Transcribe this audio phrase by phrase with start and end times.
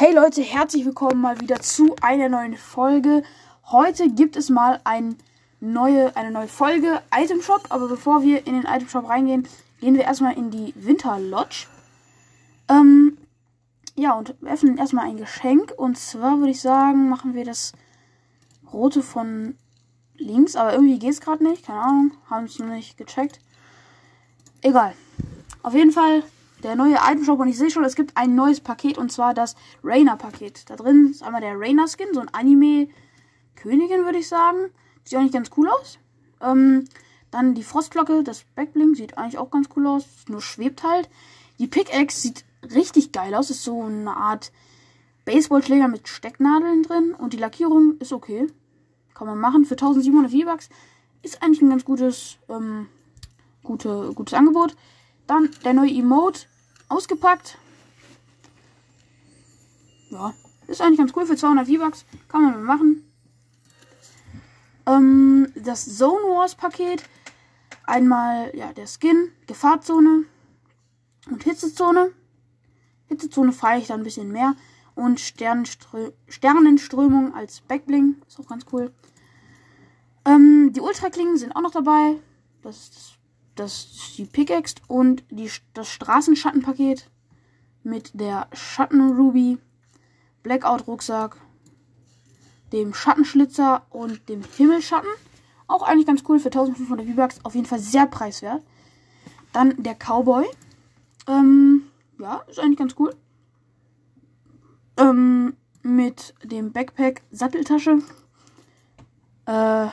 [0.00, 3.22] Hey Leute, herzlich willkommen mal wieder zu einer neuen Folge.
[3.66, 5.16] Heute gibt es mal ein
[5.60, 7.66] neue, eine neue Folge Item Shop.
[7.68, 9.46] Aber bevor wir in den Item Shop reingehen,
[9.78, 11.66] gehen wir erstmal in die Winter Lodge.
[12.70, 13.18] Ähm,
[13.94, 15.74] ja, und öffnen erstmal ein Geschenk.
[15.76, 17.72] Und zwar würde ich sagen, machen wir das
[18.72, 19.58] rote von
[20.16, 20.56] links.
[20.56, 21.66] Aber irgendwie geht es gerade nicht.
[21.66, 22.12] Keine Ahnung.
[22.30, 23.38] Haben es noch nicht gecheckt.
[24.62, 24.94] Egal.
[25.62, 26.22] Auf jeden Fall
[26.62, 29.34] der neue Item Shop und ich sehe schon, es gibt ein neues Paket und zwar
[29.34, 30.68] das Rainer Paket.
[30.68, 32.88] Da drin ist einmal der Rainer Skin, so ein Anime
[33.56, 34.70] Königin würde ich sagen.
[35.04, 35.98] Sieht eigentlich ganz cool aus.
[36.40, 36.86] Ähm,
[37.30, 41.08] dann die Frostglocke, das Backbling sieht eigentlich auch ganz cool aus, nur schwebt halt.
[41.58, 44.52] Die Pickaxe sieht richtig geil aus, ist so eine Art
[45.24, 48.46] Baseballschläger mit Stecknadeln drin und die Lackierung ist okay.
[49.14, 50.70] Kann man machen für 1700 V-Bucks.
[51.22, 52.86] Ist eigentlich ein ganz gutes, ähm,
[53.62, 54.74] gute, gutes Angebot.
[55.26, 56.46] Dann der neue Emote
[56.90, 57.56] ausgepackt.
[60.10, 60.34] Ja,
[60.66, 62.04] ist eigentlich ganz cool für 200 V-Bucks.
[62.28, 63.10] Kann man machen.
[64.86, 67.04] Ähm, das Zone Wars Paket.
[67.84, 70.24] Einmal ja, der Skin, Gefahrzone
[71.30, 72.12] und Hitzezone.
[73.06, 74.54] Hitzezone feiere ich da ein bisschen mehr.
[74.94, 78.16] Und Sternenströ Sternenströmung als Backbling.
[78.28, 78.92] Ist auch ganz cool.
[80.24, 82.16] Ähm, die Ultraklingen sind auch noch dabei.
[82.62, 83.12] Das ist das
[83.60, 87.10] das die Pickaxe und die, das Straßenschattenpaket
[87.82, 89.58] mit der Schattenruby,
[90.42, 91.36] Blackout-Rucksack,
[92.72, 95.10] dem Schattenschlitzer und dem Himmelschatten.
[95.66, 97.44] Auch eigentlich ganz cool für 1500 V-Bucks.
[97.44, 98.62] Auf jeden Fall sehr preiswert.
[99.52, 100.46] Dann der Cowboy.
[101.28, 101.82] Ähm,
[102.18, 103.14] ja, ist eigentlich ganz cool.
[104.96, 107.98] Ähm, mit dem Backpack Satteltasche.
[109.46, 109.88] Äh,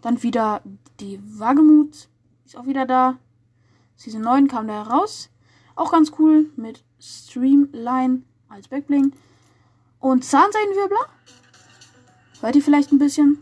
[0.00, 0.62] dann wieder
[1.00, 2.08] die Wagemut
[2.52, 3.16] ist auch wieder da.
[3.96, 5.30] Season 9 kam da heraus.
[5.74, 9.14] Auch ganz cool mit Streamline als Backbling.
[10.00, 11.06] Und Zahnseidenwirbler.
[12.42, 13.38] Hört ihr vielleicht ein bisschen?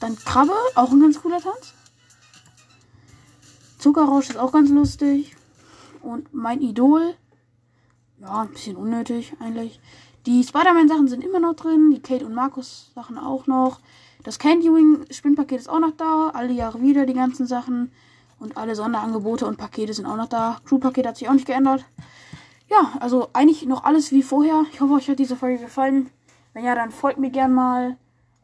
[0.00, 1.74] Dann Krabbe, auch ein ganz cooler Tanz.
[3.76, 5.36] Zuckerrausch ist auch ganz lustig.
[6.00, 7.14] Und mein Idol.
[8.20, 9.80] Ja, ein bisschen unnötig eigentlich.
[10.24, 11.90] Die Spider-Man-Sachen sind immer noch drin.
[11.90, 13.80] Die Kate und Markus-Sachen auch noch.
[14.22, 16.30] Das Candy Wing Spinnpaket ist auch noch da.
[16.34, 17.92] Alle Jahre wieder die ganzen Sachen.
[18.38, 20.60] Und alle Sonderangebote und Pakete sind auch noch da.
[20.64, 21.84] Crew-Paket hat sich auch nicht geändert.
[22.68, 24.64] Ja, also eigentlich noch alles wie vorher.
[24.72, 26.10] Ich hoffe, euch hat diese Folge gefallen.
[26.54, 27.96] Wenn ja, dann folgt mir gern mal.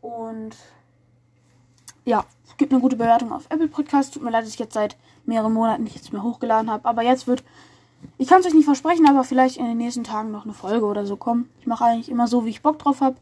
[0.02, 0.56] Und
[2.04, 2.24] ja,
[2.56, 4.14] gibt eine gute Bewertung auf Apple Podcast.
[4.14, 6.84] Tut mir leid, dass ich jetzt seit mehreren Monaten nichts mehr hochgeladen habe.
[6.84, 7.44] Aber jetzt wird,
[8.18, 10.86] ich kann es euch nicht versprechen, aber vielleicht in den nächsten Tagen noch eine Folge
[10.86, 11.50] oder so kommen.
[11.60, 13.16] Ich mache eigentlich immer so, wie ich Bock drauf habe.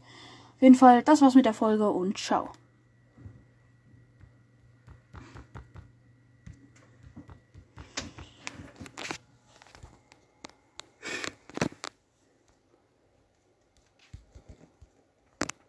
[0.59, 2.49] Jeden Fall, das war's mit der Folge und ciao.